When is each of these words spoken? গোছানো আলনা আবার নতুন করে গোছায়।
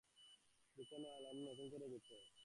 গোছানো 0.77 1.07
আলনা 1.09 1.29
আবার 1.29 1.35
নতুন 1.47 1.65
করে 1.71 1.85
গোছায়। 1.93 2.23